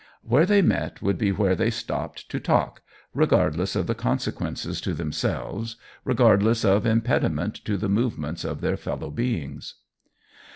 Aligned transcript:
Where 0.23 0.47
they 0.47 0.63
met 0.63 1.03
would 1.03 1.19
be 1.19 1.31
where 1.31 1.53
they 1.55 1.69
stopped 1.69 2.27
to 2.31 2.39
talk, 2.39 2.81
regardless 3.13 3.75
of 3.75 3.85
the 3.85 3.93
consequences 3.93 4.81
to 4.81 4.95
themselves, 4.95 5.75
regardless 6.03 6.65
of 6.65 6.87
impediment 6.87 7.63
to 7.65 7.77
the 7.77 7.87
movements 7.87 8.43
of 8.43 8.61
their 8.61 8.77
fellow 8.77 9.11
beings. 9.11 9.75